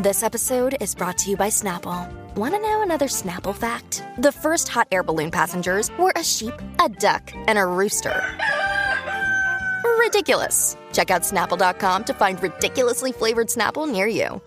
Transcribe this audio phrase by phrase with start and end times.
[0.00, 2.08] This episode is brought to you by Snapple.
[2.36, 4.04] Want to know another Snapple fact?
[4.18, 8.24] The first hot air balloon passengers were a sheep, a duck, and a rooster.
[9.98, 10.76] Ridiculous.
[10.92, 14.40] Check out snapple.com to find ridiculously flavored Snapple near you.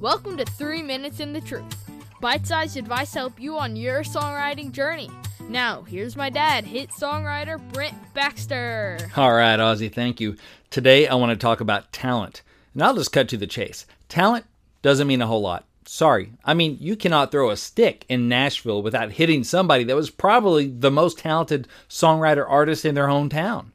[0.00, 1.90] Welcome to 3 Minutes and the Truth.
[2.22, 5.10] Bite sized advice to help you on your songwriting journey.
[5.50, 8.96] Now, here's my dad, hit songwriter Brent Baxter.
[9.14, 10.38] All right, Ozzy, thank you.
[10.70, 12.40] Today I want to talk about talent.
[12.74, 13.86] And I'll just cut to the chase.
[14.08, 14.46] Talent
[14.82, 15.66] doesn't mean a whole lot.
[15.84, 16.32] Sorry.
[16.44, 20.68] I mean, you cannot throw a stick in Nashville without hitting somebody that was probably
[20.68, 23.66] the most talented songwriter artist in their hometown.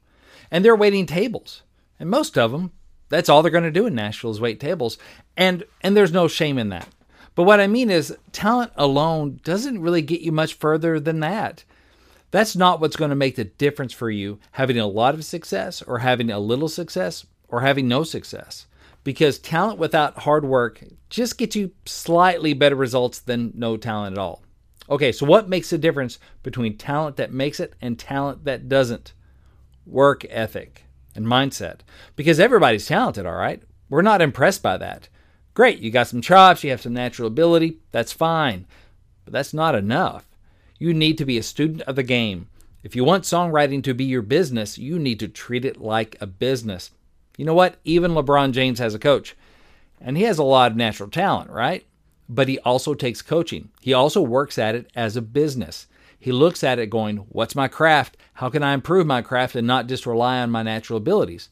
[0.49, 1.63] And they're waiting tables.
[1.99, 2.71] And most of them,
[3.09, 4.97] that's all they're going to do in Nashville is wait tables.
[5.35, 6.87] And and there's no shame in that.
[7.35, 11.63] But what I mean is talent alone doesn't really get you much further than that.
[12.31, 15.81] That's not what's going to make the difference for you having a lot of success
[15.81, 18.66] or having a little success or having no success
[19.07, 24.19] because talent without hard work just gets you slightly better results than no talent at
[24.19, 24.43] all.
[24.89, 29.13] Okay, so what makes the difference between talent that makes it and talent that doesn't?
[29.85, 30.83] Work ethic
[31.15, 31.83] and mindset.
[32.17, 33.63] Because everybody's talented, all right?
[33.89, 35.07] We're not impressed by that.
[35.53, 38.65] Great, you got some chops, you have some natural ability, that's fine.
[39.23, 40.27] But that's not enough.
[40.79, 42.49] You need to be a student of the game.
[42.83, 46.27] If you want songwriting to be your business, you need to treat it like a
[46.27, 46.91] business.
[47.37, 47.77] You know what?
[47.85, 49.35] Even LeBron James has a coach.
[50.01, 51.85] And he has a lot of natural talent, right?
[52.27, 53.69] But he also takes coaching.
[53.79, 55.87] He also works at it as a business.
[56.19, 58.17] He looks at it going, What's my craft?
[58.33, 61.49] How can I improve my craft and not just rely on my natural abilities?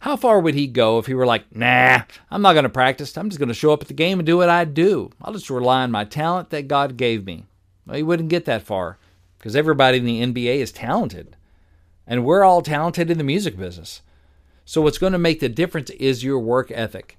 [0.00, 3.16] How far would he go if he were like, Nah, I'm not going to practice.
[3.16, 5.10] I'm just going to show up at the game and do what I do.
[5.22, 7.44] I'll just rely on my talent that God gave me.
[7.86, 8.98] Well, he wouldn't get that far
[9.38, 11.36] because everybody in the NBA is talented.
[12.06, 14.02] And we're all talented in the music business.
[14.70, 17.18] So, what's going to make the difference is your work ethic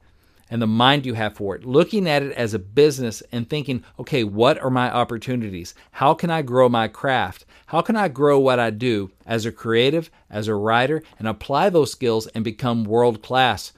[0.50, 1.66] and the mind you have for it.
[1.66, 5.76] Looking at it as a business and thinking, okay, what are my opportunities?
[5.92, 7.44] How can I grow my craft?
[7.66, 11.70] How can I grow what I do as a creative, as a writer, and apply
[11.70, 13.74] those skills and become world class?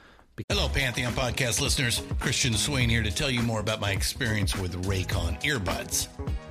[0.50, 2.03] Hello, Pantheon podcast listeners.
[2.19, 6.09] Christian Swain here to tell you more about my experience with Raycon earbuds.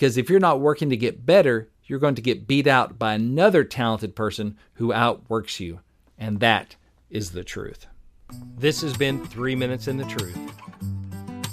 [0.00, 3.12] Because if you're not working to get better, you're going to get beat out by
[3.12, 5.80] another talented person who outworks you.
[6.16, 6.76] And that
[7.10, 7.86] is the truth.
[8.56, 10.38] This has been Three Minutes and the Truth.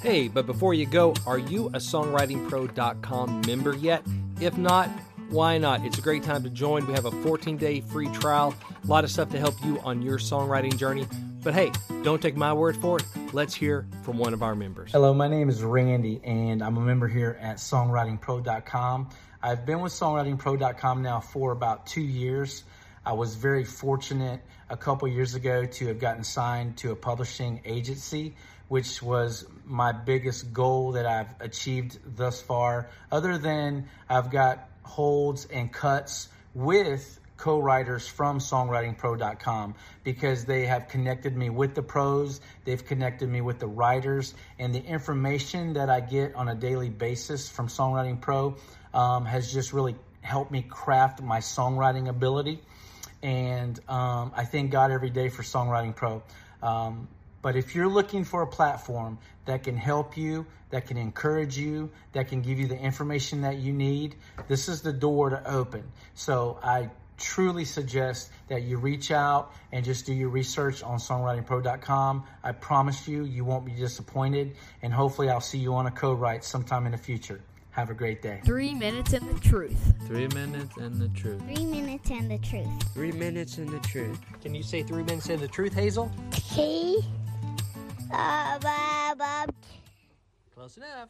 [0.02, 4.04] Hey, but before you go, are you a songwritingpro.com member yet?
[4.40, 4.88] If not,
[5.28, 5.84] why not?
[5.84, 6.88] It's a great time to join.
[6.88, 10.02] We have a 14 day free trial, a lot of stuff to help you on
[10.02, 11.06] your songwriting journey.
[11.44, 11.70] But hey,
[12.02, 13.06] don't take my word for it.
[13.34, 14.92] Let's hear from one of our members.
[14.94, 19.10] Hello, my name is Randy, and I'm a member here at songwritingpro.com.
[19.44, 22.64] I've been with songwritingpro.com now for about two years.
[23.06, 24.40] I was very fortunate
[24.70, 28.36] a couple years ago to have gotten signed to a publishing agency,
[28.70, 32.90] which was my biggest goal that I've achieved thus far.
[33.12, 41.36] Other than I've got holds and cuts with co-writers from songwritingpro.com because they have connected
[41.38, 46.00] me with the pros they've connected me with the writers and the information that i
[46.00, 48.56] get on a daily basis from songwriting pro
[48.94, 52.60] um, has just really helped me craft my songwriting ability
[53.24, 56.22] and um, I thank God every day for Songwriting Pro.
[56.62, 57.07] Um,
[57.42, 61.92] but if you're looking for a platform that can help you, that can encourage you,
[62.13, 64.16] that can give you the information that you need,
[64.48, 65.83] this is the door to open.
[66.13, 72.24] So I truly suggest that you reach out and just do your research on songwritingpro.com.
[72.44, 76.14] I promise you, you won't be disappointed, and hopefully, I'll see you on a co
[76.14, 77.42] write sometime in the future.
[77.72, 78.42] Have a great day.
[78.44, 79.94] Three minutes in the truth.
[80.08, 81.40] Three minutes and the truth.
[81.46, 82.94] Three minutes and the truth.
[82.94, 84.19] Three minutes and the truth.
[84.42, 86.12] Can you say three minutes in the truth, Hazel?
[86.31, 87.06] T.
[88.12, 89.54] Uh, Bob, Bob.
[90.56, 91.10] Close enough.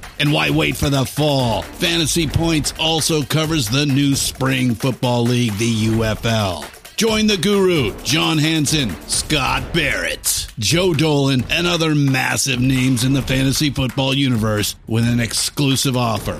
[0.21, 1.63] And why wait for the fall?
[1.63, 6.63] Fantasy Points also covers the new spring football league, the UFL.
[6.95, 13.23] Join the guru, John Hansen, Scott Barrett, Joe Dolan, and other massive names in the
[13.23, 16.39] fantasy football universe with an exclusive offer.